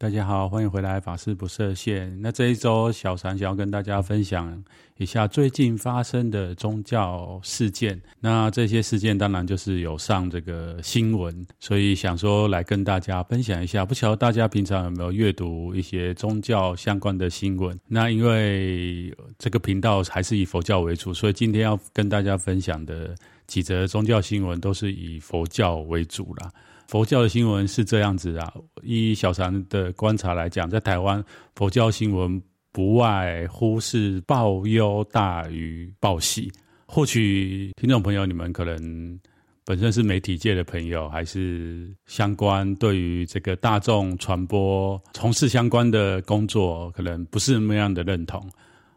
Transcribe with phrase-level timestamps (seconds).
[0.00, 2.22] 大家好，欢迎回来，法师不设限。
[2.22, 4.64] 那这一周，小禅想要跟大家分享
[4.96, 8.00] 一下最近发生的宗教事件。
[8.18, 13.84] 那这些事件当然就是有上这个新闻，所以想说来跟大家分享一下。
[13.84, 17.78] 不晓得大家平常有没有阅读一些宗教相关的新闻？
[17.86, 23.14] 那因为这个频道还是以佛教为主，所以今天要跟大家分享的
[23.46, 26.50] 几则宗教新闻都是以佛教为主啦。
[26.90, 28.52] 佛教的新闻是这样子啊，
[28.82, 36.50] 依小禅的观察来讲，在台湾佛教新闻不外乎是报忧大于报喜。
[36.86, 39.16] 或许听众朋友你们可能
[39.64, 48.44] 本身是媒体界的朋友，还是相关对于这个大众传播从事相关的工作，可能不是那么样的认同。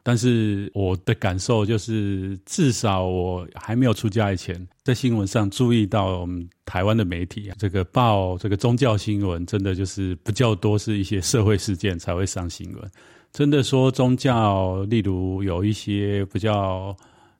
[0.05, 12.91] 但是我的感受就是，至少我还没有出家以前，在新闻上注意到我们台湾的媒体啊，这个报这个宗教新闻，真的就是比较多是一些社会事件才会上新闻。
[13.31, 16.93] 真的说宗教，例如有一些比较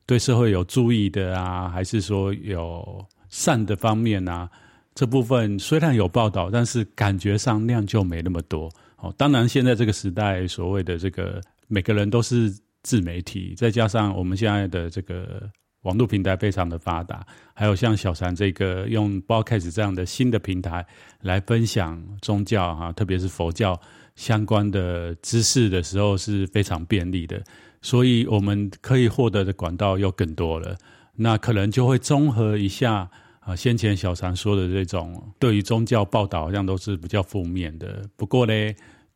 [0.06, 4.50] 对社会有注意的啊，还是说有善的方面啊，
[4.96, 8.72] 这部分虽然有报道，但是感觉上量就没那么多。
[8.96, 11.42] 哦，当然现在这个时代，所谓的这个。
[11.70, 15.50] 每个人都是自媒体，再加上我们现在的这个
[15.84, 20.86] 网络平台非常的发达，还有像小禅这个用 Podcast 这样的新的平台
[21.22, 23.80] 来分享宗教哈，特别是佛教
[24.16, 27.42] 相关的知识的时候是非常便利的，
[27.81, 30.78] 所以我们可以获得的管道又更多了。
[31.16, 33.09] 那可能就会综合一下
[33.40, 38.53] 啊，先前小禅说的这种对于宗教报道好像都是比较负面的，不过呢。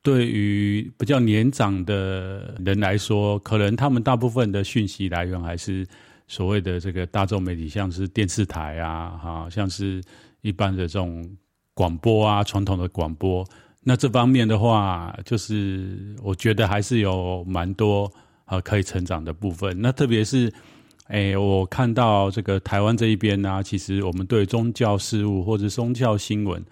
[0.07, 5.85] 对于比较年长的人来说，可能他们大部分的讯息来源还是
[6.29, 10.01] 所谓的这个大众媒体，像是电视台啊，哈，像是
[10.39, 11.29] 一般的这种
[11.73, 13.45] 广播啊，传统的广播。
[13.83, 18.09] 那这方面的话，就是我觉得还是有蛮多
[18.45, 19.75] 啊可以成长的部分。
[19.81, 20.49] 那特别是，
[21.07, 26.63] 哎，我看到这个台湾这一边呢，啊，其实我们对宗教事务或者宗教新闻。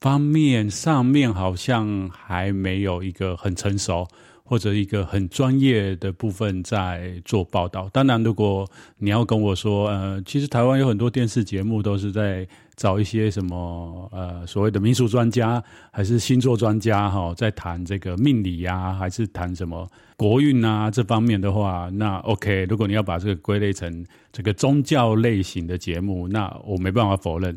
[0.00, 4.06] 方面上面好像还没有一个很成熟
[4.44, 7.88] 或者一个很专业的部分在做报道。
[7.92, 8.66] 当然，如果
[8.98, 19.86] 你要跟我说，呃，其实台湾有很多电视节目都是在找一些什么呃所谓的民俗专家，还是星座专家哈，在谈这个命理呀，还是谈什么
[20.16, 22.64] 国运啊这方面的话，那 OK。
[22.70, 27.54] 如果你要把这个归类成这个宗教类型的节目，那我没办法否认。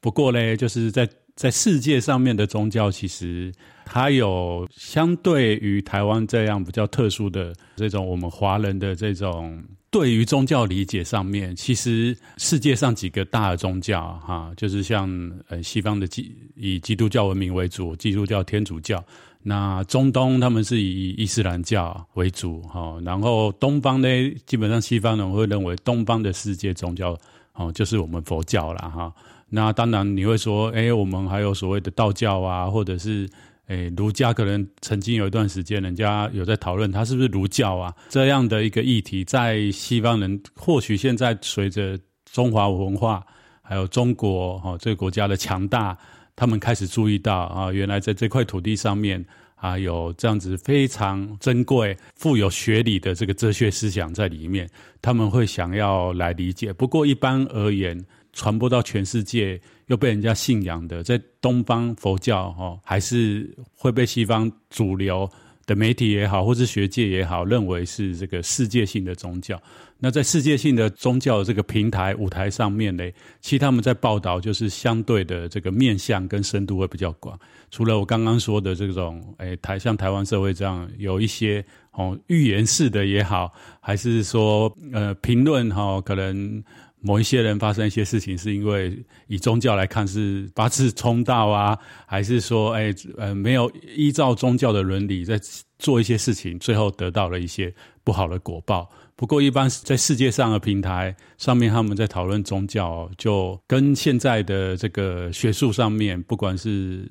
[0.00, 3.52] 不过呢，就是在在世界上面的宗教，其实
[3.84, 15.08] 它有相对于台湾这样比较特殊的这种我们华人的这种对于宗教理解上面，其实世界上几个大的宗教哈，就是像
[15.48, 18.98] 呃西方的基以基督教文明为主，基督教、天主教；
[19.42, 24.08] 那中东他们是以伊斯兰教为主哈，然后东方呢，
[24.46, 27.18] 基本上西方人会认为东方的世界宗教
[27.54, 29.12] 哦，就是我们佛教了哈。
[29.54, 33.30] 那当然你会说，哎，我们还有所谓的道教啊，或者是
[33.68, 41.96] 哎儒家，可能曾经有一段时间，人家有在讨论他是不是儒教啊这样的一个议题，在西方人或许现在随着
[42.32, 43.24] 中华文化
[43.62, 45.96] 还有中国哈这个国家的强大，
[46.34, 54.68] 他们开始注意到啊，原来在这块土地上面啊有这样子非常珍贵、富有学理的这个哲学思想在里面，
[55.00, 56.72] 他们会想要来理解。
[56.72, 65.30] 不过一般而言，传播到全世界又被人家信仰的，在东方佛教哈，还是会被西方主流
[65.64, 69.60] 的媒体也好，或是学界也好，认为是这个世界性的宗教。
[69.98, 73.08] 那在世界性的宗教的这个平台舞台上面呢，
[73.40, 77.38] 其实他们在报道就是相对的这个面向跟深度会比较广。
[77.70, 86.62] 除了我刚刚说的这种，诶，台像台湾社会这样有一些哦预言式的也好，还是说呃评论哈，可能。
[87.06, 95.38] 某一些人发生一些事情，是因为以宗教来看是八字冲到啊，还是说，哎，呃，没有依照宗教的伦理在
[95.78, 98.90] 做一些事情，最后得到了一些不好的果报。
[99.16, 107.06] 不过，一般在世界上的平台上面，他们在讨论宗教，就跟现在的这个学术上面，不管是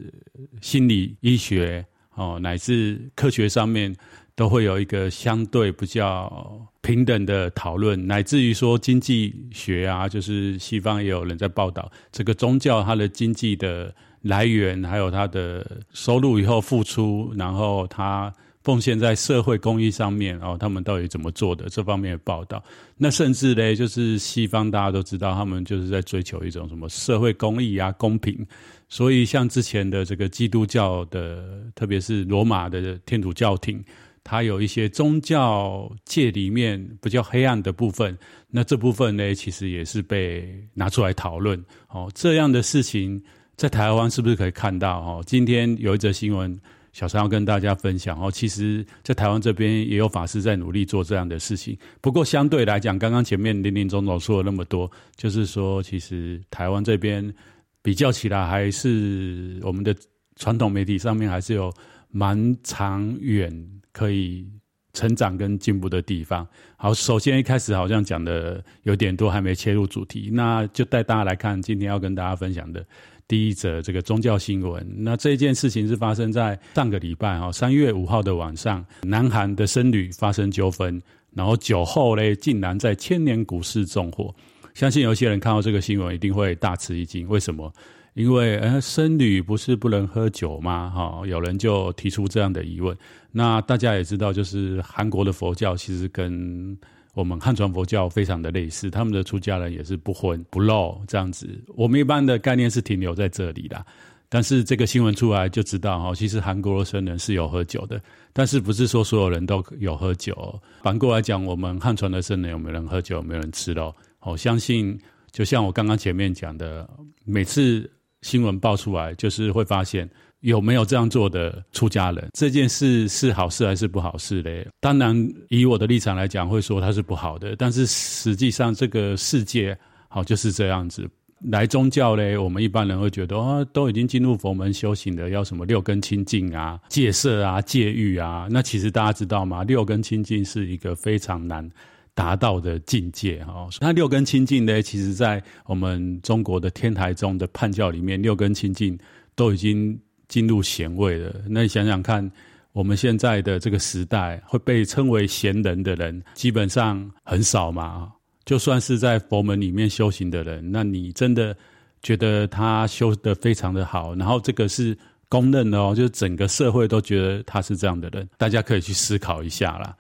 [0.59, 1.85] 心理医学
[2.15, 3.95] 哦，乃至科学上面。
[4.35, 18.33] 都会有一个相对比较平等的讨论，乃至于说经济学啊，就是西方也有人在报道这个宗教它的经济的来源，还有它的收入以后付出，然后它
[18.63, 22.63] 奉献在社会公益上面然哦，他们到底怎么做的这方面的报道？
[22.97, 28.45] 那甚至呢，就是西方大家都知道，他们就是在追求一种什么社会公益啊、公平。
[28.89, 31.43] 所以像之前的这个基督教的，
[31.75, 33.83] 特别是罗马的天主教廷。
[34.23, 38.17] 它有一些宗教界里面比较黑暗的部分，
[38.49, 41.61] 那这部分呢，其实也是被拿出来讨论。
[41.89, 43.21] 哦，这样的事情
[43.55, 44.99] 在台湾是不是可以看到？
[44.99, 46.57] 哦，今天有一则新闻，
[46.93, 48.17] 小三要跟大家分享。
[48.21, 51.77] 哦，其实，在台湾这边也有法师在努力做这样的事情。
[51.99, 57.33] 不过，相对来讲，刚刚前面林林总总说了那么多，就是说，其实台湾这边
[57.81, 59.95] 比较起来，还是我们的
[60.37, 61.73] 传统媒体上面还是有
[62.13, 63.69] 蛮长远。
[63.93, 64.47] 可以
[64.93, 66.47] 成长跟进步的地方。
[66.77, 72.83] 好，首先一开始好像讲的有点多，还没切入主题，那就带大家来看今天要跟大家分享的
[73.27, 74.83] 第一则这个宗教新闻。
[74.97, 80.99] 那这件事情是发生在上个礼拜哈，三月五号的晚上，南韩的僧侣发生纠纷，
[81.33, 84.33] 然后酒后嘞竟然在千年古寺纵火。
[84.73, 87.71] 相信有些人看到这个新闻一定会大吃一惊，为什么？
[88.13, 90.89] 因为呃，僧侣不是不能喝酒吗？
[90.89, 92.95] 哈，有人就提出这样的疑问。
[93.31, 96.77] 那大家也知道，就是韩国的佛教其实跟
[97.15, 101.49] 我们汉传佛教非常的类似，他们的出家人也是不婚不漏这样子。
[101.75, 103.83] 我们一般的概念是停留在这里啦。
[104.29, 107.99] 但是这个新闻出来就知道哈，其实韩国的僧人是有喝酒的，
[108.31, 110.59] 但是不是说所有人都有喝酒。
[110.83, 113.91] 反过来讲，我们汉传的僧人有没有人喝酒，有没有人吃肉？
[114.21, 114.99] 我相信，
[115.31, 116.87] 就像我刚刚前面讲的，
[117.25, 117.89] 每次。
[118.23, 120.09] 新闻爆出来，就是会发现
[120.39, 124.67] 有没有这样做的出家人，这件事是好事还是不好事嘞？
[124.79, 125.15] 当然，
[125.49, 127.55] 以我的立场来讲，会说它是不好的。
[127.55, 129.77] 但是实际上，这个世界
[130.07, 131.07] 好就是这样子。
[131.51, 138.47] 来宗教嘞，我们一般人会觉得哦，都已经进入佛门修行的，要什么六根清净啊、戒色啊、戒欲啊。
[138.49, 139.61] 那其实大家知道吗？
[139.61, 141.69] 六根清净是一个非常难。
[142.15, 144.81] 达到的境界哈，那六根清净呢？
[144.81, 148.97] 其实，在我们中国的天台宗的判教里面，六根清净
[149.35, 151.33] 都已经进入贤位了。
[151.49, 152.31] 那你想想看，
[152.71, 158.11] 我们现在的这个时代，会被称为贤人的人，基本上很少嘛。
[158.45, 161.55] 就算是在佛门里面修行的人，那你真的
[162.03, 164.95] 觉得他修得非常的好，然后这个是
[165.29, 169.95] 公认的哦，就是整个社会都觉得他是这样的人，大家可以去思考一下啦。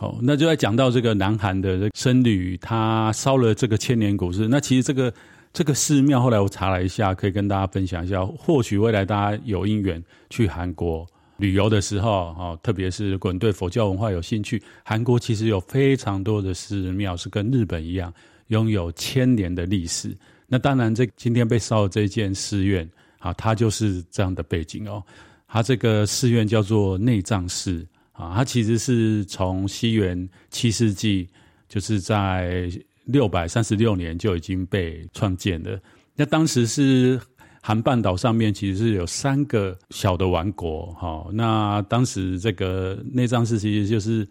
[0.00, 4.48] 哦，那就在讲到这个南韩的僧侣，他烧了这个千年古寺。
[4.48, 5.12] 那其实这个
[5.52, 8.24] 这个寺庙，后来我查了一下，可以跟大家分享一下。
[8.24, 11.06] 或许未来大家有因缘去韩国
[11.36, 18.10] 旅游的时候，哦，特别是如果对佛教文化有兴趣，韩国其实有非常多的寺庙是跟日本一样，
[18.46, 20.16] 拥有千年的历史。
[20.46, 22.88] 那当然，这今天被烧的这件寺院，
[23.18, 25.02] 啊，它就是这样的背景哦。
[25.46, 27.86] 它这个寺院叫做内藏寺。
[28.20, 31.26] 啊，它其实是从西元七世纪，
[31.68, 32.70] 就是在
[33.06, 35.80] 六百三十六年就已经被创建了。
[36.14, 37.18] 那当时是
[37.62, 41.26] 韩半岛上面其实是有三个小的王国，哈。
[41.32, 44.28] 那当时这个内藏寺其实就是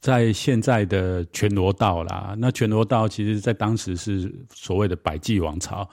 [0.00, 2.34] 在现在的全罗道啦。
[2.38, 5.88] 那全罗道其实在当时是所谓的百济王朝。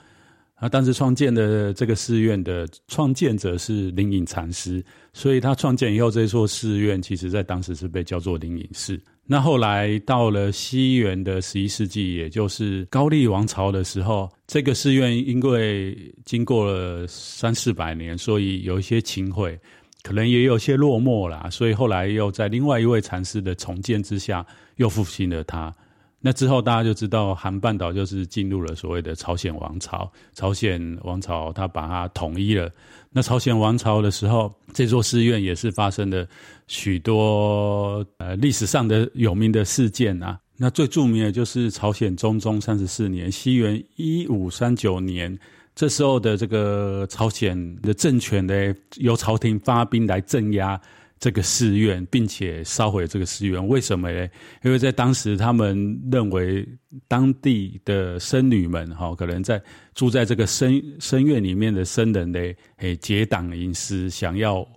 [0.64, 4.82] 那当时创建的这个寺院的创建者是灵隐禅师，
[5.12, 8.98] 所以他创建以后，这座寺院其实在当时是被叫做灵隐寺。
[9.26, 19.60] 那后来到了西元的十一世纪，也就是高丽王朝的时候，这个寺院因为经过了三四百年，所以有一些倾毁，
[20.02, 24.46] 可能也有些落寞啦，所以后来又在另外一位禅师的重建之下，
[24.78, 25.76] 又复兴了它。
[26.26, 30.10] 那之后，大家就知道韩半岛就是进入了所谓的朝鲜王朝。
[30.34, 32.72] 朝鲜王朝它把它统一了。
[33.12, 36.26] 那朝鲜王朝的时候，这座寺院也是发生了
[36.68, 40.40] 许多呃历史上的有名的事件啊。
[40.56, 45.38] 那最著名的就是朝鲜中宗三十四年（西元一五三九年），
[45.76, 50.80] 这时候的这个朝鲜的政权呢，由朝廷发兵来镇压。
[51.24, 54.28] 这个寺院，并且烧毁这个寺院，为什么呢？
[54.62, 56.68] 因为在当时，他们认为
[57.08, 59.64] 当地的僧侣们，哈，可能在
[59.96, 62.40] 住在这个僧僧院里面的僧人呢，
[62.80, 64.68] 诶，结党营私，想要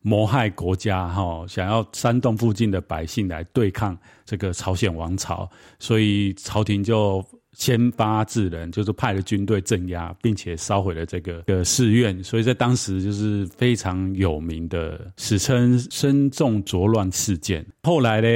[0.00, 7.24] 谋害国家，哈，想要煽动附近的百姓来对抗这个朝鲜王朝，所以朝廷就。
[7.52, 17.64] 先发制人，就是派了军队镇压，并且烧毁了这个的寺院，所以在当时就是非常有名的，史称“深重浊乱事件”。
[17.84, 18.28] 后来呢，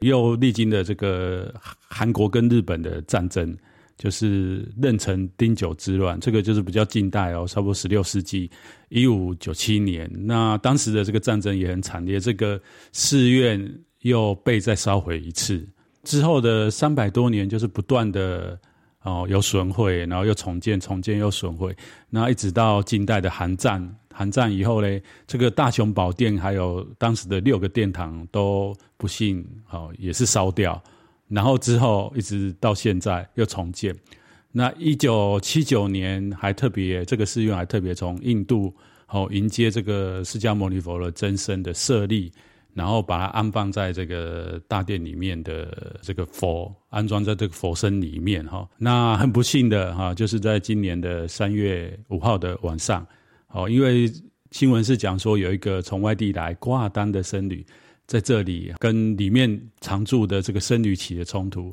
[0.00, 1.54] 又历经了这个
[1.86, 3.54] 韩国跟日本的战争，
[3.98, 8.50] 就是壬辰丁酉之乱，这个就是比较近代哦，差不多十六世纪
[8.88, 10.10] 一五九七年。
[10.14, 12.58] 那当时的这个战争也很惨烈，这个
[12.92, 15.68] 寺院又被再烧毁一次。
[16.04, 18.58] 之后的三百多年，就是不断的
[19.02, 21.76] 哦有损毁，然后又重建，重建又损毁，
[22.10, 30.82] 那一直到近代的韩战，韩战以后呢，这个大雄宝殿还有当时的六个殿堂都不幸哦也是烧掉。
[31.28, 33.96] 然后之后一直到现在又重建，
[34.50, 38.74] 那一九七九年还特别这个寺院还特别从印度
[39.08, 42.30] 哦迎接这个释迦牟尼佛的真身的舍利，
[42.74, 48.68] 然后把它安放在这个大殿里面的这个佛安装在这个佛身里面哈。
[48.78, 53.06] 那很不幸的哈，就是在今年的三月五号的晚上，
[53.48, 54.10] 哦，因为
[54.50, 57.64] 新闻是讲说有一个从外地来挂单的僧侣。
[58.04, 59.48] 在这里跟里面
[59.80, 61.72] 常住的这个僧侣起了冲突，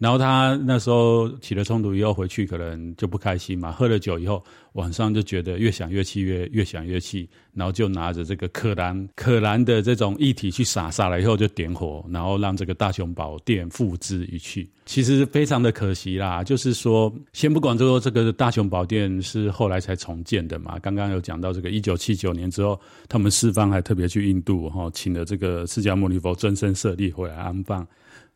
[0.00, 4.42] 然后他那时候起了冲突以后回去可能就不开心嘛，喝了酒以后
[4.72, 14.66] 晚上就觉得越想越气，越越想越气，然后就拿着这个可兰可兰的这种液体去洒，洒了以后就点火，然后让这个大雄宝殿付之一炬。
[14.86, 27.86] 其实非常的可惜啦，就是说先不管说这个大雄宝殿是后来才重建的嘛，刚刚有讲到这个一九七九年之后，他们四方还特别去印度哈，请了这个释迦牟尼佛真身舍利回来安放。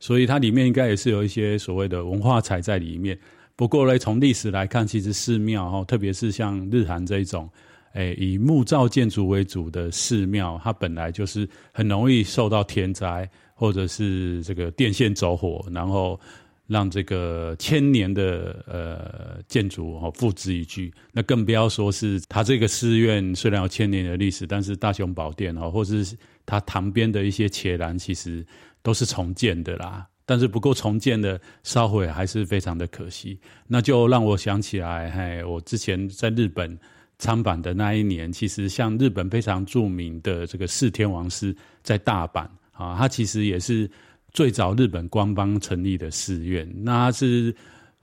[0.05, 3.19] 所以它里面应该也是有一些所谓的文化财在里面。
[3.57, 7.49] 不过呢，从历史来看，其实寺庙哈，特别是像日韩这一种，
[7.95, 16.21] 诶，以木造建筑为主的寺庙，它本来就是很容易受到天灾，或者是这个电线走火，然后
[16.67, 20.93] 让这个千年的呃建筑哈付之一炬。
[21.13, 28.45] 那更不要说是它这个寺院虽然有千年的历史，但是大雄宝殿哈，或是它旁边的一些伽蓝，其实。
[28.85, 33.41] 都是重建的啦，但是不过重建的烧毁还是非常的可惜。
[33.67, 36.79] 那就让我想起来，嘿，我之前在日本
[37.19, 43.91] 参访的那一年，其实像日本非常著名的这个四天王寺在大阪啊，它其实也是
[44.33, 46.71] 最早日本官方成立的寺院。
[46.77, 47.55] 那它是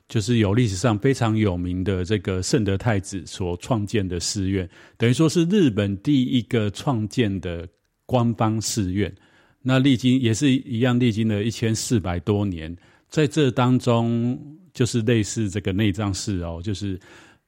[0.10, 7.70] 就是有历史上非常有名的这个圣德太子所创建的寺院，等于说是日本第一个创建的
[8.08, 9.14] 官方寺院。
[9.62, 12.76] 那历经也是一样，历经了一千四百多年，
[13.10, 14.40] 在这当中，
[14.74, 17.00] 就是类似这个内藏寺哦，就是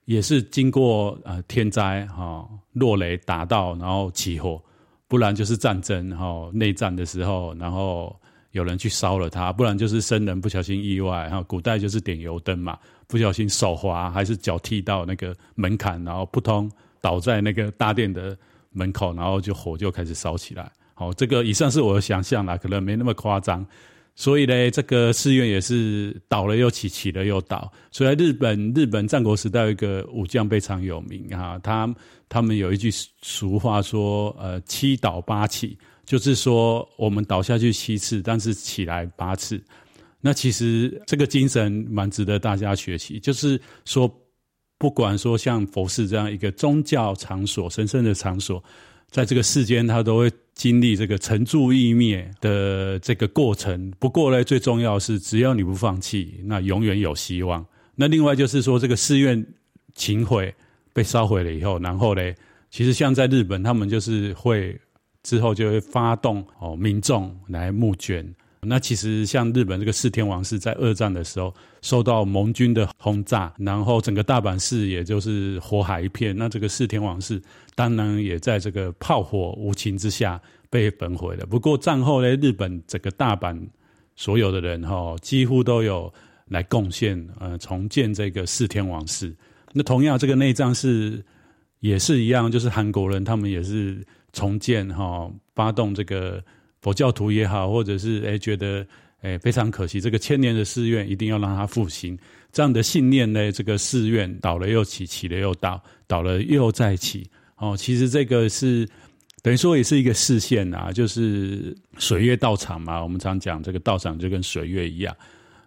[0.06, 4.62] 也是经过呃天灾哈、哦，落雷打到，然后起火，
[5.08, 8.16] 不然就是战争哈、哦，内战的时候，然后
[8.52, 12.78] 有人去烧了它，不然就是僧人不小心意外哈，古代就是点油灯嘛，
[13.08, 18.38] 不小心手滑还是脚踢到那个门槛，然后扑通倒在那个大殿的
[18.72, 20.72] 门口，然后就火就开始烧起来。
[20.96, 23.66] 好，这个以上是我的想象啦，可能没那么夸张。
[24.16, 27.72] 所以呢，这个寺院也是倒了又起，起了又倒。
[27.92, 31.92] 所以日本，日本战国时代有一个武将非常有名哈，他
[32.30, 32.92] 他们有一句
[33.24, 39.60] 俗话说，呃，七倒八起，就是说我们倒下去七次，但是起来八次。
[40.22, 44.08] 那其实这个精神蛮值得大家学习，就是说，
[44.78, 48.64] 不管说像佛寺这样一个宗教场所、神圣的场所。
[49.10, 53.92] 在这个世间，它都会经历这个成住异灭的这个过程。
[54.00, 57.66] 不过呢，最重要是，只要你不放弃，那永远有希望。
[57.96, 59.46] 那另外就是说，这个寺院
[59.96, 60.54] 倾毁
[60.94, 62.22] 被烧毁了以后，然后呢，
[62.70, 64.80] 其实像在日本，他们就是会
[65.22, 68.34] 之后就会发动哦民众来募捐。
[68.66, 76.34] 那其实像日本这个四天王寺，在二战的时候受到盟军的轰炸，然后整个大阪市也就是火海一片。
[76.38, 77.42] 那这个四天王寺
[77.76, 81.46] 当然也在这个炮火无情之下被焚毁了。
[81.46, 83.60] 不过战后呢，日本整个大阪
[84.16, 86.14] 所有的人哈，几乎都有
[86.48, 89.36] 来贡献，呃，重建这个四天王寺。
[89.72, 91.24] 那同样，这个内脏是
[91.80, 96.44] 也是一样，就是韩国人他们也是重建哈，发动这个。
[96.84, 98.86] 佛教徒也好，或者是诶觉得
[99.22, 102.20] 诶非常可惜，这个千年的寺院一定要让它复兴，
[102.52, 107.26] 这样的信念呢，这个寺院倒了又起，起了又倒，倒了又再起。
[107.64, 108.88] 哦，其实这个是
[109.42, 113.02] 等于说也是一个示现啊，就是水月道场嘛。
[113.02, 115.16] 我们常讲这个道场就跟水月一样，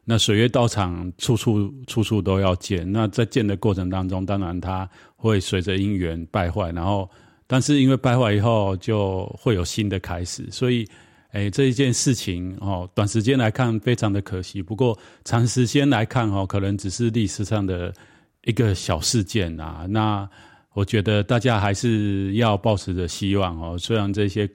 [0.05, 2.91] 那水月道场处处处处都要建。
[2.93, 7.09] 那在建的过程当中，当然它会随着因缘败坏，然后
[7.47, 10.87] 但是因为败坏以后就会有新的开始，所以。
[11.33, 14.63] 哎，这一件事情哦，短时间来看非常的可惜。
[14.63, 17.93] 不过长时间来看哦，可能只是历史上的
[18.45, 19.85] 一个小事件啊。
[19.91, 20.27] 那
[20.77, 23.79] 我觉得大家还是要抱持着希望哦。
[23.79, 24.47] 虽然这些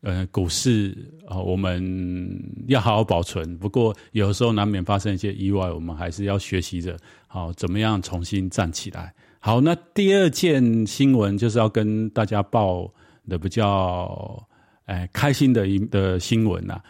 [0.00, 0.96] 呃，股市
[1.26, 3.58] 啊、我们要好好保存。
[3.58, 6.96] 不过，有时候难免发生一些意外，我们还是要学习着，
[7.26, 9.12] 好、怎么样重新站起来。
[9.40, 12.90] 好，那第二件新闻就是要跟大家报
[13.28, 14.42] 的比较，
[14.86, 16.82] 哎，开心的一的新闻啊。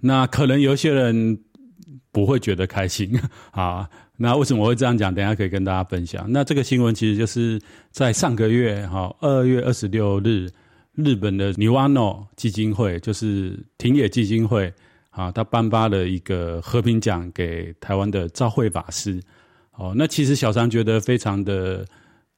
[0.00, 1.36] 那可能有些人
[2.12, 3.18] 不会觉得开心
[3.50, 3.90] 啊。
[4.16, 5.14] 那为什么我会这样讲？
[5.14, 6.26] 等下可以跟大家分享。
[6.28, 10.48] 那这个新闻其实就是在上个月，哈，二月二十六日。
[10.94, 14.70] 日本的 Niwano 基金会就是庭野基金会
[15.08, 19.18] 啊，他颁发了一个和平奖给台湾的昭惠法师。
[19.70, 21.82] 哦，那其实小常觉得非常的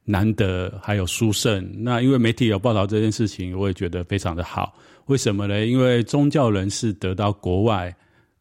[0.04, 1.68] 难得，还有殊胜。
[1.78, 4.78] 那因为媒体有报道这件事情，我也觉得非常的好。
[5.06, 5.66] 为什么呢？
[5.66, 7.92] 因为宗教人士得到国外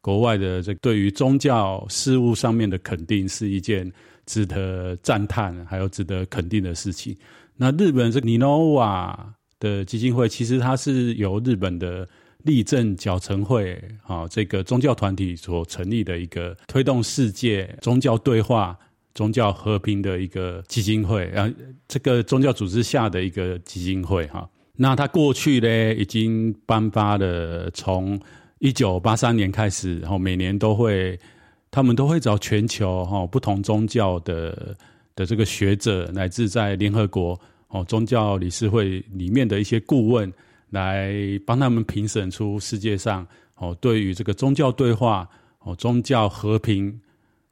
[0.03, 3.89] 国外的这对于宗教事务上面的肯定，是一件
[4.25, 7.15] 值得赞叹还有值得肯定的事情。
[7.55, 9.15] 那日本这 Ninowa
[9.59, 12.05] 的基金会其实它是由日本的
[12.39, 18.77] 立正矫正会啊这个宗教团体所成立的一个推动世界宗教对话、
[19.15, 21.49] 宗教和平的一个基金会啊，
[21.87, 24.49] 这个宗教组织下的一个基金会哈。
[24.75, 28.19] 那它过去呢已经颁发了，从
[28.63, 31.19] 一九八三年开始，然后每年都会，
[31.69, 34.73] 他们都会找全球哈不同宗教的
[35.17, 37.37] 的这个学者，乃至在联合国。
[37.67, 40.31] 哦，宗教理事会里面的一些顾问
[40.69, 41.13] 来
[41.45, 45.27] 帮他们评审出世界上哦，对于这个宗教对话、
[45.59, 46.97] 哦宗教和平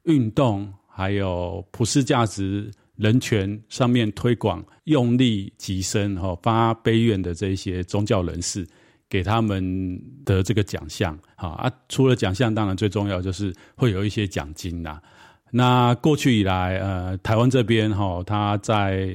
[0.04, 8.66] 运动，还有普世价值、人权上面推广用力极深、哈发悲愿的这些宗教人士，
[9.12, 11.18] 给他们的这个奖项。
[11.36, 15.02] 好啊，除了奖项，当然最重要就是会有一些奖金啦。
[15.50, 19.14] 那过去以来，呃，台湾这边哈，他在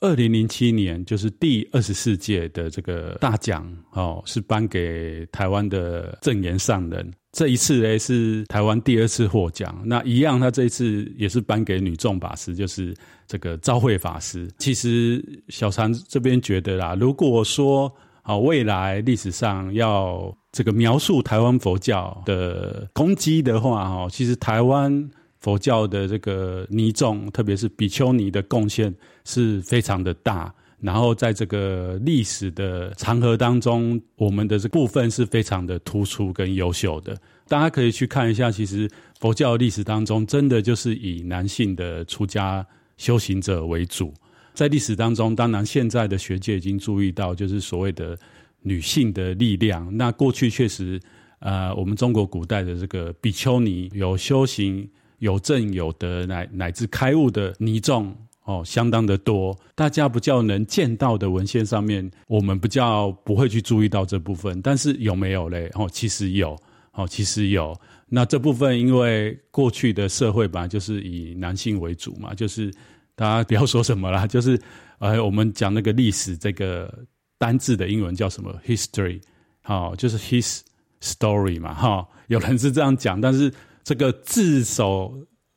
[0.00, 7.08] 二零零七年，就是第二十四届的这个大奖哦，是颁给台湾的正言上人。
[7.30, 9.80] 这一次呢，是台湾第二次获奖。
[9.84, 12.92] 那一样，他这一次也是颁给女众法师，就是
[13.28, 14.50] 这个昭惠法师。
[14.58, 17.94] 其实小常这边觉得啦，如果说
[18.30, 25.10] 啊，未来历史上要这个描述台湾佛教的功绩的话，哈，其实台湾。
[25.42, 28.94] 佛教的这个尼众，特别是比丘尼的贡献
[29.24, 30.54] 是非常的大。
[30.82, 37.16] 然后在这个历史的长河当中，我们的这部分是非常的突出跟优秀的。
[37.48, 38.86] 大家可以去看一下，其实
[39.18, 42.66] 佛教历史当中，真的就是以男性的出家
[42.98, 44.12] 修行者为主。
[44.54, 48.18] 在历史当中，当然现在的学界已经注意到，就是所谓的
[48.62, 49.96] 女性的力量。
[49.96, 51.00] 那过去确实，
[51.38, 54.88] 呃，我们中国古代的这个比丘尼有修行。
[55.20, 58.10] 有正有德乃乃至开悟的尼众
[58.44, 59.54] 哦，相当的多。
[59.74, 64.62] 大家比较能见到的文献上面，我们比较不会去注意到这部分。
[64.62, 65.70] 但是有没有嘞？
[65.74, 66.56] 哦，其实有
[66.94, 67.78] 哦，其实有。
[68.08, 72.72] 那这部分因为过去的社会本来就是以男性为主嘛，就是
[73.20, 74.58] 大家不要说什么啦， 就是
[74.98, 76.92] 呃，我们讲那个历史这个
[77.36, 79.20] 单字的英文叫什么？history，
[79.62, 80.60] 好，就是 his
[81.02, 82.08] story 嘛，哈。
[82.28, 83.52] 有人是这样讲，但是。
[83.82, 85.12] 这个字首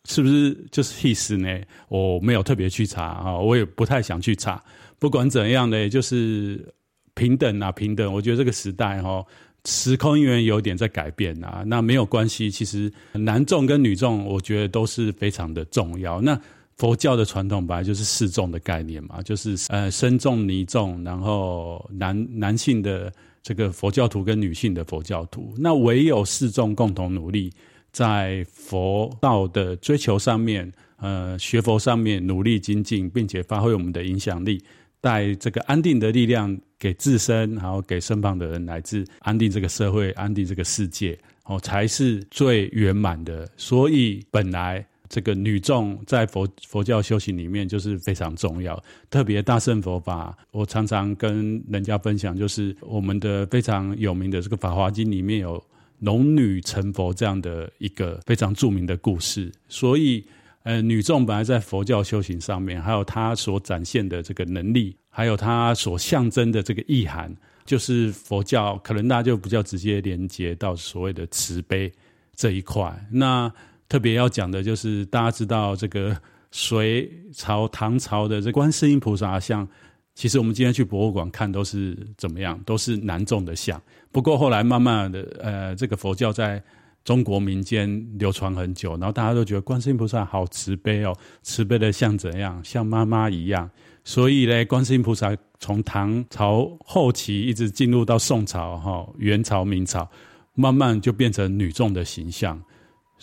[0.06, 1.62] 是不是就是 his 呢？
[1.90, 4.64] 我没有特别去查啊，我也不太想去查。
[4.98, 6.74] 不管怎样呢，就是
[7.14, 8.12] 平等啊，平等。
[8.12, 9.24] 我觉得这个时代哈，
[9.66, 12.50] 时空因为有点在改变啊，那没有关系。
[12.50, 16.22] 其实男众跟女众，我觉得都是非常的重要。
[16.22, 16.40] 那
[16.78, 27.52] 佛教的传统本来就是四众的概念嘛，就是呃僧众、尼众，然后男男性的这个佛教徒跟女性的佛教徒，那唯有四众共同努力。
[27.92, 34.60] 在佛道的追求上面，呃，学佛上面努力精进，并且发挥我们的影响力，
[35.00, 43.48] 带这个安定的力量给自身，然后给身旁的人，乃至安定这个社会，安定这个世界，哦，才是最圆满的。
[43.58, 55.64] 所以，本来这个女众在佛佛教修行里面就是非常重要，特别大乘佛法，我常常跟人家分享，就是我们的非常有名的这个《法华经》里面有。
[56.00, 60.22] 龙女成佛这样的一个非常著名的故事，所以，
[60.64, 71.90] 呃，女众本来在佛教修行上面，还有她所展现的这个能力，还有她所象征的这个意涵，就是佛教可能大家就比较直接连接到所谓的慈悲
[72.36, 72.94] 这一块。
[73.10, 73.50] 那
[73.90, 76.18] 特别要讲的就是，大家知道这个
[76.52, 79.68] 隋朝、唐朝的这观世音菩萨像。
[80.16, 83.82] 其实我们今天去博物馆看都是怎么样，都是男众的像。
[84.12, 86.62] 不过后来慢慢的，呃，这个佛教在
[87.04, 93.68] 中国民间流传很久，然后大家都觉得观世音菩萨好慈悲哦，慈悲的像怎样，像妈妈一样。
[94.04, 100.08] 所以呢，观世音菩萨从唐朝后期一直进入到宋朝、哈元朝、明朝，
[100.54, 102.62] 慢慢就变成女众的形象。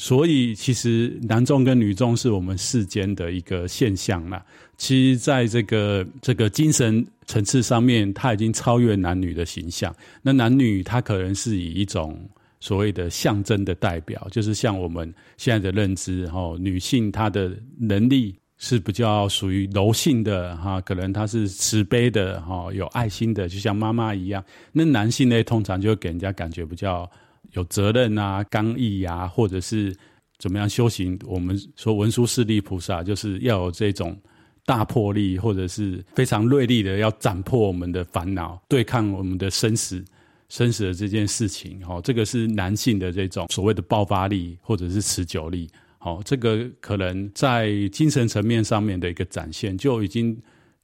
[0.02, 4.42] 所以，其实男众跟女众是我们世间的一个现象啦。
[4.78, 9.94] 其实，在这个这个精神层次上面，它已经超越男女的形象。
[10.22, 12.18] 那男女，它可能是以一种
[12.60, 24.42] 所谓的象征的代表，就是像我们现在的认知，哈，女性她的能力是比较属于柔性的，哈，可能她是慈悲的，哈，有爱心的，就像妈妈一样。
[24.72, 27.06] 那男性呢，通常就会给人家感觉比较。
[27.52, 29.96] 有责任啊，刚毅啊，或者是
[30.38, 31.18] 怎么样修行？
[31.24, 34.16] 我们说文殊师利菩萨就是要有这种
[34.64, 40.04] 大魄力，或者是非常锐利的，要斩破我们的烦恼，对抗我们的生死、
[40.48, 41.80] 生死的这件事情。
[41.86, 45.68] 哦，这个是男性的这种所谓的爆发力，或者是持久力。
[45.98, 50.40] 哦，这个可能在精神层面上面的一个展现，就已经。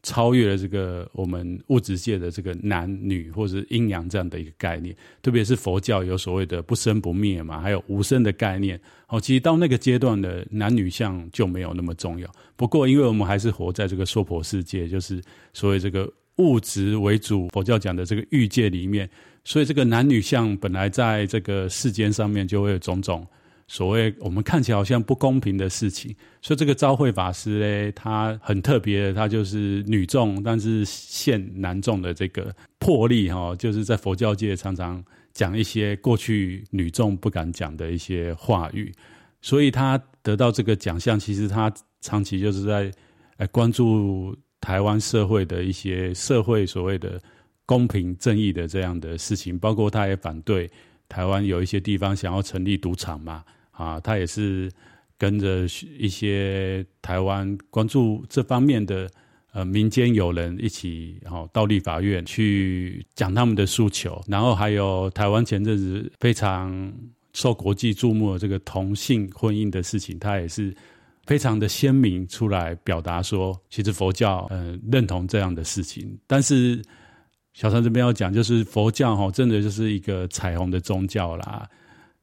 [0.07, 8.81] 超越了这个我们物质界的这个男女或者是阴阳这样的一个概念，特别是佛教有所谓的不生不灭嘛，还有无生的概念。
[9.09, 12.31] 哦，其实到那个阶段的男女相就没有那么重要。
[12.55, 15.21] 不过，因为我们还是活在这个娑婆世界，就是
[15.53, 19.11] 所谓这个物质为主，佛教讲的这个欲界里面，
[19.43, 23.27] 所以这个男女相本来在这个世间上面就会有种种。
[23.69, 38.93] 所谓我们看起来好像不公平的事情，所以这个昭慧法师呢，他很特别的，他就是女众，但是现男众的这个魄力哈，就是在佛教界常常讲一些过去女众不敢讲的一些话语，
[39.43, 42.93] 所以他得到这个奖项，其实他长期就是在
[43.37, 47.21] 呃关注台湾社会的一些社会所谓的
[47.65, 50.71] 公平正义的这样的事情，包括他也反对
[51.09, 53.43] 台湾有一些地方想要成立赌场嘛。
[53.77, 54.71] 啊，他也是
[55.19, 55.65] 跟着
[55.99, 59.09] 一些台湾关注这方面的
[59.53, 64.23] 呃民间友人一起，然后到立法院去讲他们的诉求。
[64.27, 66.93] 然后还有台湾前阵子非常
[67.33, 70.75] 受国际注目的这个同性婚姻的事情，他也是
[71.27, 76.19] 非常的鲜明出来表达说，其实佛教呃认同这样的事情。
[76.27, 76.83] 但是
[77.53, 81.69] 小禅这边要讲，就是佛教哈，真的就是一个彩虹的宗教啦。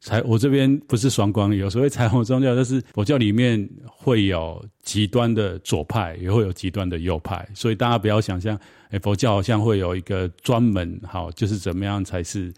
[0.04, 12.54] 彩，我这边不是双光，有所谓彩虹宗教，就是佛教里面会有极端的左派，也会有极端的右派，所以大家不要想象，哎，佛教好像会有一个专门好，就是怎么样才是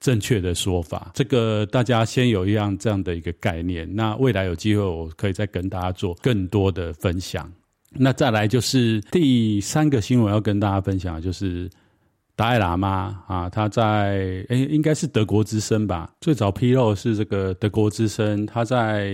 [0.00, 1.12] 正确的说法。
[1.14, 7.48] 这个大家先有一样这样的一个概念，那未来有机会我可以再跟大家做更多的分享。
[7.92, 11.70] 那再来就是第三个新闻要跟大家分享的就是。
[12.36, 16.10] 达赖喇嘛啊，他在诶，应该是德国之声吧？
[16.22, 19.12] 最早披露是这个德国之声，他在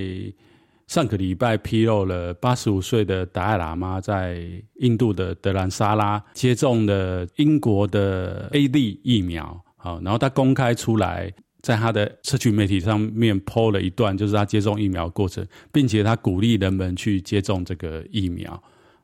[0.87, 4.40] 上个礼拜披露了八十五岁的达赖喇嘛在
[4.76, 9.61] 印度的德兰萨拉接种了英国的 A D 疫苗。
[9.76, 18.62] 好，然后他公开出来，在他的社群媒体上面 po 了一段，就是他接种疫苗过程，并且他鼓励人们去接种这个疫苗。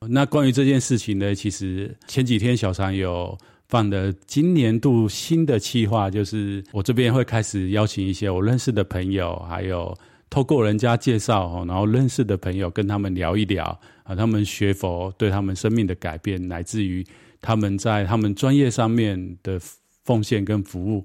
[0.08, 3.36] 那关于这件事情呢，其实前几天小禅有。
[3.72, 9.96] 放的今年度新的计划，就是我这边会开始邀请一些我认识的朋友，还有
[10.28, 13.64] 透过人家介绍，然后认识的朋友跟他们聊一聊
[14.02, 17.02] 啊，他们学佛对他们生命的改变，乃至于
[17.40, 19.58] 他们在他们专业上面的
[20.04, 21.02] 奉献跟服务，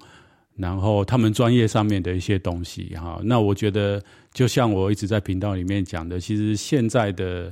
[0.58, 3.22] 然后他们专业上面的一些东西哈。
[3.24, 4.04] 那我觉得，
[4.34, 7.50] 就像我一直在频道里面讲的，其实现在的。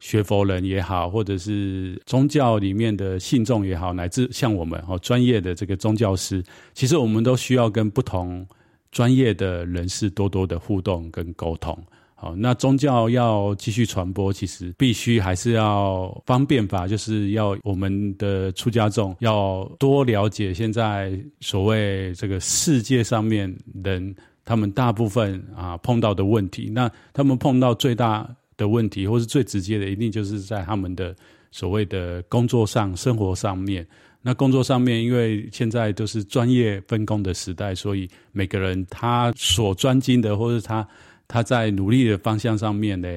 [0.00, 8.46] 学佛人也好，或者是宗教里面的信众也好，乃至像我们哦专业的这个宗教师，其实我们都需要跟不同
[8.92, 11.76] 专业的人士多多的互动跟沟通。
[12.14, 23.52] 好，那宗教要继续传播，其实必须还是要方便法，就是要我们的出家众要多了解现在所谓这个世界上面
[23.84, 28.28] 人他们大部分啊碰到的问题，那他们碰到最大。
[28.58, 31.16] 的问题，或是最直接的，一定就是在他们的
[31.50, 33.86] 所谓的工作上、生活上面。
[34.20, 40.86] 那工作上面，因为现在都是专业分工的时代，所以每个人他所专精的，或是他
[41.28, 43.08] 他在努力的方向上面呢，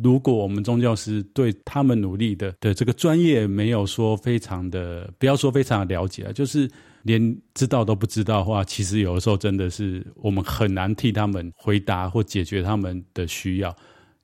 [0.00, 6.70] 如果我们宗教师对他们努力的的这个专业没有说非常的，不要说非常的了解啊，就是
[7.02, 13.76] 连知道都不知道的话，其实有的时候真的是我们很难替他们回答或解决他们的需要。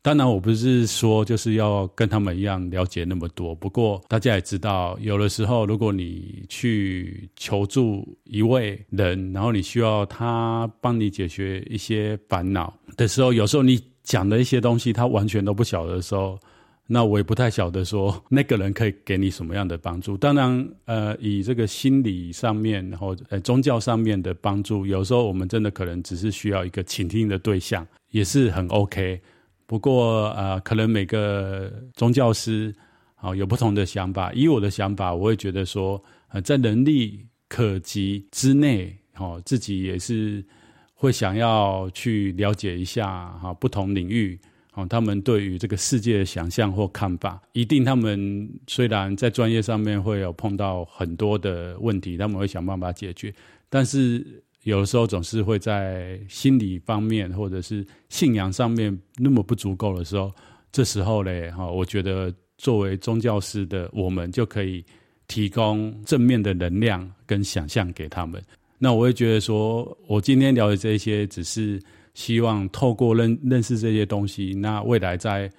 [0.04, 3.54] 当然，我不是说就是要跟他们一样了解那么多。
[3.54, 16.38] 不过，大家也知道，有的时候，如果你去求助一位人，然后你需要他帮你解决一些烦恼的时候，有时候你讲的一些东西，他完全都不晓得的时候，
[16.86, 20.18] 那我也不太晓得说那个人可以给你什么样的帮助。
[20.18, 29.18] 当然，呃，以这个心理上面，然后呃宗教上面的帮助，有时候我们真的可能只是需要一个倾听的对象，也是很 OK。
[29.66, 32.74] 不过，呃，可能每个宗教师
[33.16, 34.32] 啊、有不同的想法。
[34.34, 40.44] 以我的想法，我会觉得说，呃，在能力可及之内，哦，自己也是
[40.92, 44.38] 会想要去了解一下哈、不同领域。
[44.74, 53.32] 哦，他们对于这个世界的想象或看法，一定他们虽然在专业上面会有碰到很多的问题，他们会想办法解决，
[53.70, 60.30] 但是有的时候总是会在心理方面或者是信仰上面那么不足够的时候，
[60.72, 64.84] 这时候嘞，哈，我觉得作为宗教师的我们就可以
[65.28, 68.42] 提供正面的能量跟想象给他们。
[68.76, 71.80] 那我会觉得说，我今天聊的这些只是。
[72.14, 75.50] 希望透过认认识这些东西，那未来在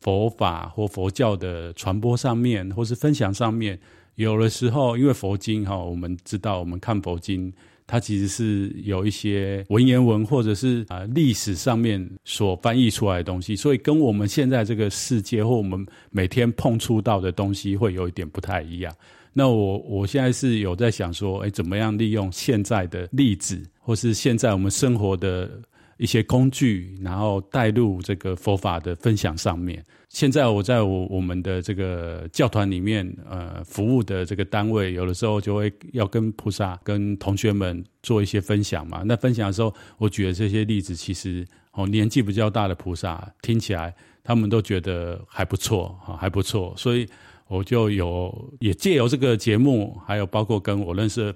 [0.00, 3.76] 佛法或佛教的传播上面，或是分享上面，
[4.14, 7.52] 有的时候因为佛经哈，我们知道我们看佛经，
[7.86, 18.94] 它其实是有一些文言文或者是啊历史上面所翻译出来的东西，所以跟我们现在这个世界或我们每天碰触到的东西会有一点不太一样。
[19.32, 25.50] 那我我现在是有在想说，哎，怎么样利用现在的例子，或是现在我们生活的。
[25.96, 29.84] 一些工具，然后带入这个佛法的分享上面。
[30.08, 39.02] 现在我在我我们的这个教团里面，呃，服务的这个单位，有的时候就会要跟菩萨、跟同学们做一些分享嘛。
[39.04, 46.72] 那分享的时候，我举的这些例子，其实哦，年纪比较大的菩萨听起来，他们都觉得还不错，哈，还不错。
[46.76, 47.08] 所以
[47.48, 51.34] 我就有也借由这个节目，还有包括跟我认识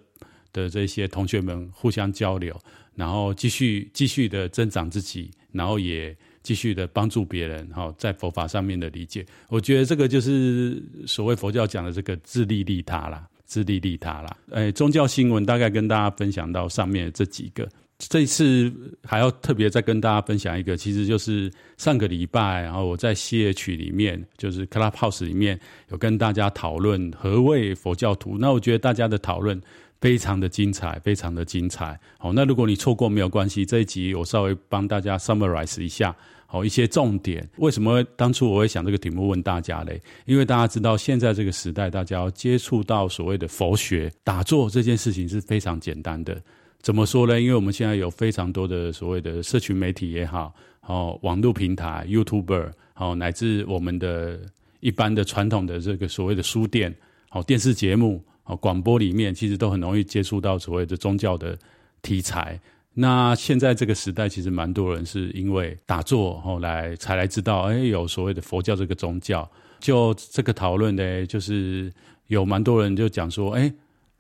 [0.53, 2.57] 的这些同学们互相交流。
[2.99, 14.37] 然后继续继续的增长自己，然后也继续的帮助别人，哈，在佛法上面的理解，我觉得这个就是所谓佛教讲的这个自利利他啦，自利利他啦。
[14.51, 18.73] 诶，宗教新闻大概跟大家分享到上面这几个，这次
[19.05, 25.57] 还要特别再跟大家分享一个，其实就是上个礼拜，然后我在 CH 里面，就是 Clubhouse 里面
[25.93, 29.63] 有跟大家讨论何谓佛教徒，那我觉得大家的讨论。
[30.01, 31.99] 非常的精彩，非常的精彩。
[32.19, 36.15] 好，那如果你错过没有关系，这一集我稍微帮大家 summarize 一下，
[36.47, 37.49] 好一些重点。
[37.57, 40.01] 为什么当初我会想这个题目问大家嘞？
[40.25, 46.41] 因为大家知道现在这个时代，大家要接触到所谓的佛学打坐这件事情是非常简单的。
[46.81, 47.41] 怎么说呢？
[47.41, 54.39] 因为我们现在有非常多的所谓的社群媒体也好，好网络平台 YouTuber，好乃至我们的
[54.79, 56.95] 一般的传统的这个所谓的书店，
[57.29, 58.23] 好电视节目。
[58.49, 61.57] 哦，广播里面其实都很容易接触到所谓的宗教的
[62.03, 62.59] 题材。
[62.95, 69.49] 那现在这个时代，其实蛮多人是因为打坐后来才来知道，哎，有所谓的佛教这个宗教。
[69.79, 71.93] 就这个讨论呢，就是
[72.27, 73.73] 有蛮多人就讲说，哎，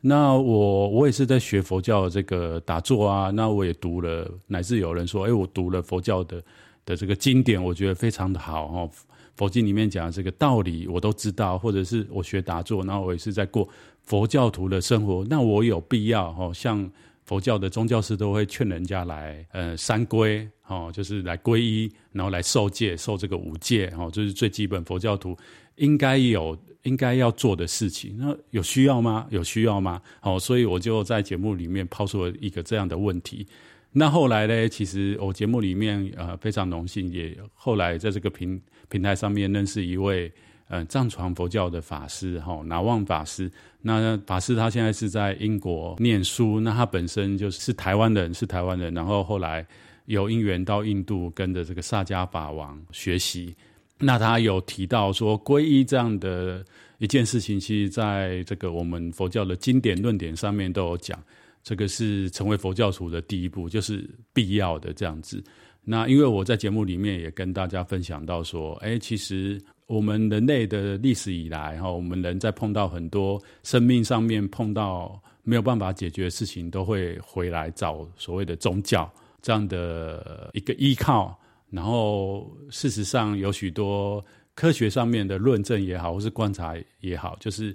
[0.02, 6.40] 那我我也是在学佛教这个打坐啊，那我也读了，乃至有人说，哎，我读了佛教的
[6.84, 8.90] 的这个经典，我觉得非常的好哦。
[9.34, 13.68] 佛经里面讲的这个道理我都知道，或者是我学打坐，然后我也是在过
[14.08, 15.22] 佛教徒的生活。
[15.28, 16.90] 那我有必要哈，像
[17.26, 25.36] 佛教的宗教师都会劝人家来呃三皈哦，就是来皈依，然后来受戒，受这个五戒哦，这是最基本佛教徒
[25.76, 28.16] 应该有、应该要做的事情。
[28.18, 29.26] 那有需要吗？
[29.28, 30.00] 有需要吗？
[30.22, 33.46] 哦，所以我就在节目里面抛出了一个这样的问题。
[33.92, 34.68] 那后来呢？
[34.68, 40.32] 其实我节目里面呃非常荣幸，也后来在这个平平台上面认识一位
[40.68, 43.50] 呃藏传佛教的法师哈，拿旺法师。
[43.80, 48.92] 那法师他现在是在英国念书，那他本身就是台湾人，是台湾人。
[48.94, 49.66] 然后后来
[50.06, 53.54] 有因缘到印度跟着这个萨迦法王学习。
[53.98, 56.64] 那他有提到说皈依这样的
[56.98, 61.18] 一件事情，其实在这个我们佛教的经典论点上面都有讲。
[61.64, 65.42] 这个是成为佛教徒的第一步，就是必要的这样子。
[65.84, 79.10] 那因为我在节目里面也跟大家分享到说，哎，其实我们人类的历史以来，哈，我们人在碰到很多生命上面碰到没有办法解决的事情，都会回来找所谓的宗教
[79.42, 81.36] 这样的一个依靠。
[81.70, 84.24] 然后事实上有许多
[84.54, 87.74] 科学上面的论证也好，或是观察也好，就是。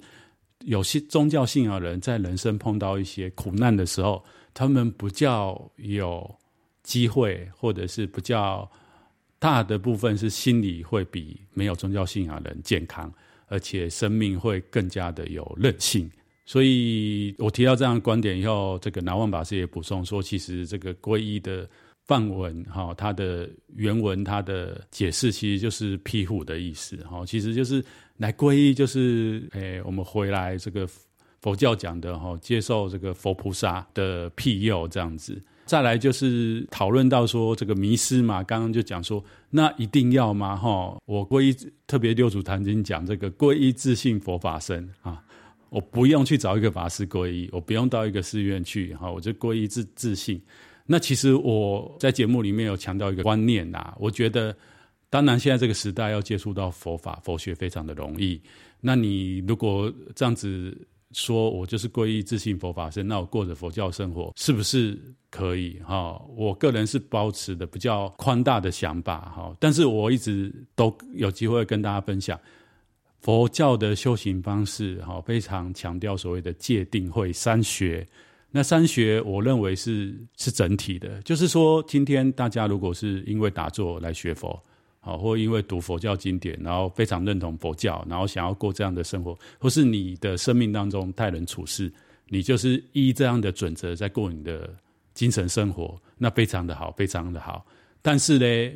[0.66, 4.24] 有些宗教信仰的人在人生碰到一些苦难的时候，
[4.54, 6.34] 他们不叫有
[6.84, 8.72] 机会，或者是不叫
[9.44, 13.14] 大的部分是心理会比没有宗教信仰的人健康，
[13.48, 16.10] 而且生命会更加的有韧性。
[16.46, 21.70] 所以我提到这样观点以后，这个南万法师也补充说，其实这个皈依的
[22.06, 27.84] 梵文哈，它的原文它的解释其实就是庇护的意思哈，其实就是
[28.16, 30.88] 来皈依，就是诶，我们回来这个
[31.42, 35.44] 佛教讲的哈，接受这个佛菩萨的庇佑这样子。
[35.66, 40.56] 再来就是讨论到说这个迷失嘛，刚刚就讲说，那一定要吗？
[40.56, 45.24] 哈，我皈依特别六祖坛经讲这个皈依自性佛法身啊，
[45.70, 50.42] 我不用去找一个法师皈依，我不用到一个寺院去哈，我就皈依自自信。
[50.86, 54.54] 那其实我在节目里面有强调一个观念呐，我觉得，
[55.10, 58.42] 当然现在这个时代要接触到佛法、佛学非常的容易。
[58.82, 60.78] 那你如果这样子
[61.14, 65.00] 说，我就是皈依自信佛法身，那我过着佛教生活是不是
[65.30, 65.80] 可以？
[65.86, 72.40] 哈，我个人是保持的比较宽大的想法哈，但是我一直都有机会跟大家分享
[73.22, 78.06] 佛教的修行方式哈，非常强调所谓的戒定慧三学。
[78.56, 84.62] 那三学，我认为是是整体的，就是说，今天大家如果是因为打坐来学佛，
[85.06, 91.92] 好，或因为读佛教经典，然后非常认同佛教，然后想要过这样的生活，或是你的生命当中待人处事，
[92.30, 94.74] 你就是依这样的准则在过你的
[95.14, 97.66] 精神生活，那非常的好，非常的好。
[98.02, 98.74] 但是呢，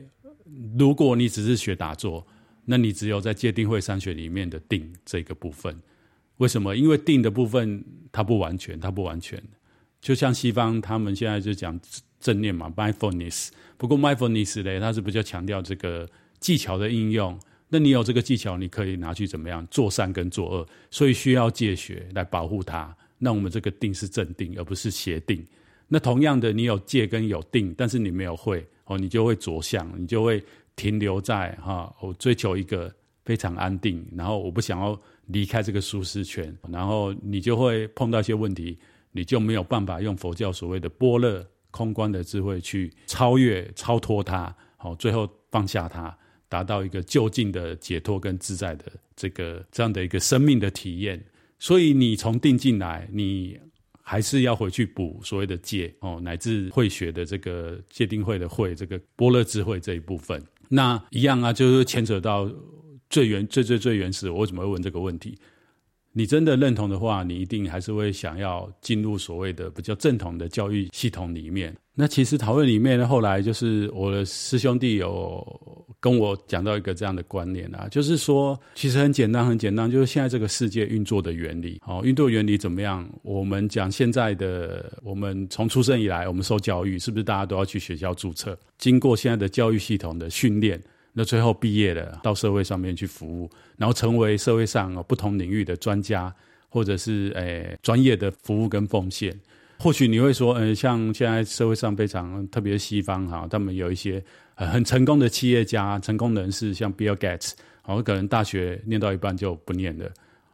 [0.78, 2.26] 如果你只是学打坐，
[2.66, 5.74] 那你只有在戒定慧三学里面的定这个部分，
[6.40, 6.76] 为什么？
[6.76, 9.42] 因为定的部分它不完全，它不完全。
[10.02, 11.80] 就像西方，他们现在就讲
[12.20, 13.50] 正念嘛，mindfulness。
[13.78, 16.08] 不过 mindfulness 呢，它是比较强调这个
[16.40, 17.38] 技巧的应用。
[17.70, 22.96] 那你有这个技巧，你可以拿去怎么样做善跟做恶，所以需要戒学来保护它。
[23.18, 25.46] 那我们这个定是正定，而不是邪定。
[25.88, 30.44] 那同样的，你有戒跟有定，但是你没有会哦，你就会着相，你就会
[30.76, 32.94] 停留在哈，我追求一个
[33.26, 38.78] 非常安定，然后我不想要离开这个舒适圈，然后你就会碰到一些问题。
[39.14, 46.16] 你就没有办法用佛教所谓的般若空观的智慧去超越、超脱它，好，最后放下它，
[46.50, 51.24] 达到一个就近的解脱跟自在的这个这样的一个生命的体验。
[51.60, 53.60] 所以你从定进来，你
[54.02, 60.42] 还是要回去补所谓的戒哦，乃至会学的这个戒定慧的慧，这个般若智慧这一部分。
[60.70, 62.50] 那一样啊，就是牵扯到
[63.10, 64.30] 最原、最最最原始。
[64.30, 65.38] 我为什么会问这个问题？
[66.18, 71.72] 你真的认同的话，你一定还是会想要进入所谓的比较正统的教育系统里面。
[71.94, 75.46] 那其实讨论里面呢，后来就是我的师兄弟有
[76.00, 83.08] 跟我讲到一个这样的观念啊，就是说其实很简单，很简单，就是现在这个世界运作的原理，好，运作原理怎么样？
[83.22, 88.58] 我们讲现在的，我们从出生以来，我们受教育，是不是大家都要去学校注册？
[88.80, 90.82] 经过现在的教育系统的训练。
[91.20, 96.32] 那最后毕业了，到社会上面去服务，然后成为社会上不同领域的专家，
[96.70, 99.36] 或者是诶专业的服务跟奉献。
[99.80, 110.08] 或许你会说，嗯，像现在社会上非常特别西方哈，他们有一些很成功的企业家、成功人士，像 Bill Gates，好，可能大学念到一半就不念了，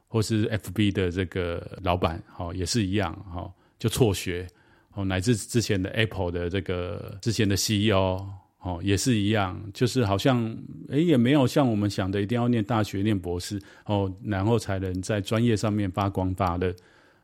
[0.08, 4.47] 或是 FB 的这个老板，好，也是一样，哈，就辍学，
[4.93, 8.26] 哦，乃至之前的 Apple 的这个之前的 CEO。
[8.63, 16.73] 哦，也是一样，就是好像，诶，也没有像我们想的，一定要念大学、念博士，哦，然后才能在专业上面发光发热。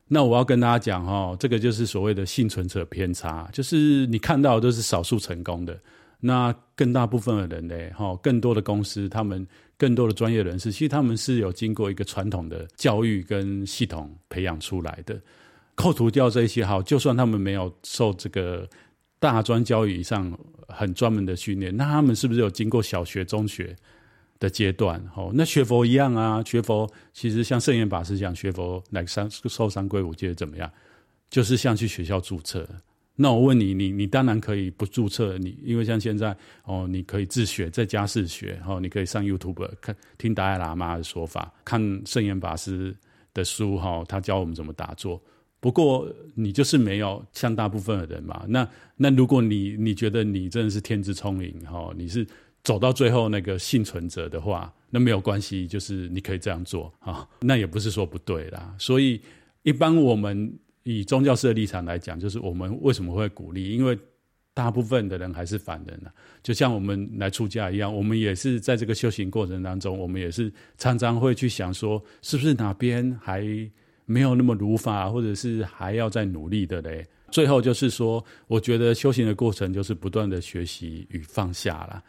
[0.10, 5.80] 那我要跟大家讲，哈，这个就是所谓的幸存者偏差，就是你看到的都是少数成功的，
[6.20, 9.48] 那更大部分的人呢，哈，更多的公司，他们
[9.78, 15.18] 更多的专业人士，其实他们是有经过一个传统的教育跟系统培养出来的。
[15.76, 18.68] 扣除掉这些，好，就算他们没有受这个。
[19.20, 23.76] 大专教育以上很专门的训练，那他们是不是有经过小学、中学
[24.40, 25.04] 的阶段？
[25.16, 30.72] 哦，那学佛一样啊，学佛其实像圣严法师讲，学佛来三受三归五戒怎么样？
[31.30, 32.68] 就是像去学校注册。
[33.22, 42.96] 那我问你，你你当然可以不注册，你因为像现在哦，你可以自学，在家自学，哦，你可以上 YouTube 看听达赖喇嘛的说法，看圣严法师
[43.34, 45.22] 的书，哈，他教我们怎么打坐。
[45.62, 52.26] 不过你就是没有像大部分的人嘛，那那如果你你觉得你真的是天资聪颖哈，你是
[52.64, 58.74] 走到最后那个幸存者的话，那没有关系，就是你可以这样做啊，那也不是说不对啦。
[58.80, 59.20] 所以
[59.64, 60.50] 一般我们
[60.84, 63.72] 以宗教师的立场来讲，就是我们为什么会鼓励？
[63.72, 64.00] 因为
[64.54, 73.70] 大部分的人还是凡人啊，就像我们来出家一样，我们也是在这个修行过程当中，我们也是常常会去想说，是不是哪边还。
[74.10, 77.06] 没有那么如法，或者是还要再努力的嘞。
[77.30, 82.02] 最后就是说，我觉得修行的过程就是不断的学习与放下啦，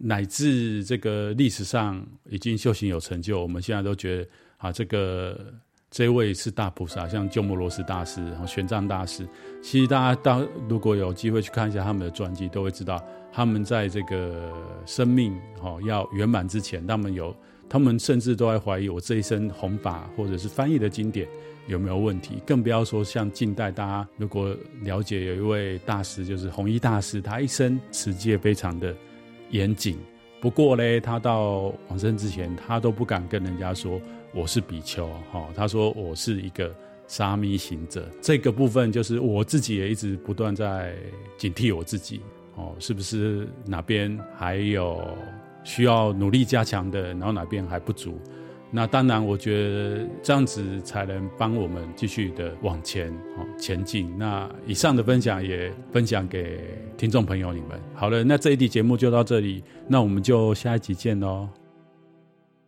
[0.00, 4.28] 乃至这个历史上已经修行有成就，我们现在都觉得
[4.58, 5.52] 啊，这个
[5.90, 9.28] 这位是大菩萨，像鸠摩罗什大师、玄奘大师。
[9.60, 14.52] 其实大家当如果有机会去看一下他们的传记，都会知道他们在这个
[14.86, 17.34] 生命哈要圆满之前，他们有
[17.70, 21.26] 他们甚至都在怀疑我这一生弘法或者是翻译的经典
[21.68, 22.42] 有没有问题。
[22.44, 28.92] 更不要说像近代大家如果了解有一位大师，就是弘一大师，他一生持戒非常的
[29.50, 29.96] 严谨。
[30.40, 34.00] 不过呢，他到往生之前，他都不敢跟人家说
[34.34, 35.48] 我是比丘哈。
[35.54, 36.74] 他说我是一个
[37.06, 38.08] 沙弥行者。
[38.20, 40.96] 这个部分就是我自己也一直不断在
[41.36, 42.20] 警惕我自己
[42.56, 45.06] 哦，是不是哪边还有
[45.64, 48.18] 需要努力加强的，然后哪边还不足？
[48.72, 54.16] 那当然，我觉得这样子才能帮我们继续的往前哦前进。
[54.16, 57.70] 那以上的分享也分享给听众朋友你们。
[57.94, 61.48] 好了，那这一集节目就到这里，那我们就下一集见喽。